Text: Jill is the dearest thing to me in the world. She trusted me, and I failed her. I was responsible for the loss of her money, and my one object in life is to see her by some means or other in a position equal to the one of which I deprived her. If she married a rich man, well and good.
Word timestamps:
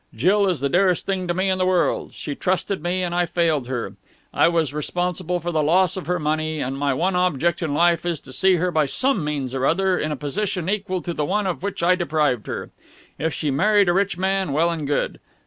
Jill 0.15 0.49
is 0.49 0.61
the 0.61 0.67
dearest 0.67 1.05
thing 1.05 1.27
to 1.27 1.33
me 1.35 1.47
in 1.51 1.59
the 1.59 1.65
world. 1.67 2.13
She 2.15 2.33
trusted 2.33 2.81
me, 2.81 3.03
and 3.03 3.13
I 3.13 3.27
failed 3.27 3.67
her. 3.67 3.93
I 4.33 4.47
was 4.47 4.73
responsible 4.73 5.39
for 5.39 5.51
the 5.51 5.61
loss 5.61 5.95
of 5.95 6.07
her 6.07 6.17
money, 6.17 6.59
and 6.59 6.75
my 6.75 6.91
one 6.91 7.15
object 7.15 7.61
in 7.61 7.75
life 7.75 8.03
is 8.03 8.19
to 8.21 8.33
see 8.33 8.55
her 8.55 8.71
by 8.71 8.87
some 8.87 9.23
means 9.23 9.53
or 9.53 9.63
other 9.67 9.99
in 9.99 10.11
a 10.11 10.15
position 10.15 10.67
equal 10.67 11.03
to 11.03 11.13
the 11.13 11.23
one 11.23 11.45
of 11.45 11.61
which 11.61 11.83
I 11.83 11.93
deprived 11.93 12.47
her. 12.47 12.71
If 13.19 13.31
she 13.35 13.51
married 13.51 13.89
a 13.89 13.93
rich 13.93 14.17
man, 14.17 14.53
well 14.53 14.71
and 14.71 14.87
good. 14.87 15.19